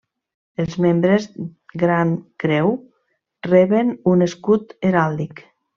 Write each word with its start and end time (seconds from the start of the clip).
Els 0.61 0.77
Membres 0.85 1.27
Gran 1.85 2.15
Creu 2.45 2.75
reben 3.53 3.97
un 4.15 4.31
escut 4.31 4.77
heràldic. 4.93 5.49